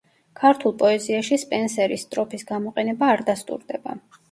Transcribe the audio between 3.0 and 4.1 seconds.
არ დასტურდება.